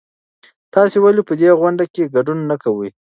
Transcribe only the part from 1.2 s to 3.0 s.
په دې غونډه کې ګډون نه کوئ؟